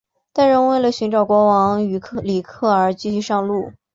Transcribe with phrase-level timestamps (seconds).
[0.33, 3.71] 但仍为了寻找国王与里克而继续上路。